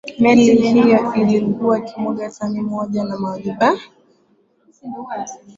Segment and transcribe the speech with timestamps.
[0.19, 3.75] meli hiyo ilikuwa ikimwaga tani mia moja za majivu